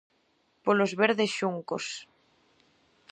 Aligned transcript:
Polos 0.65 0.91
verdes 1.03 1.31
xuncos! 1.39 1.85